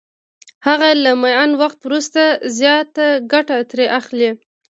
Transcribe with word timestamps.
هغه 0.67 0.89
له 1.03 1.11
معین 1.21 1.51
وخت 1.61 1.79
وروسته 1.83 2.23
زیاته 2.57 3.05
ګټه 3.31 3.57
ترې 3.69 3.85
اخلي 3.99 4.31